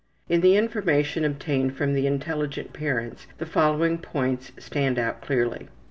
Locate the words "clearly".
5.21-5.67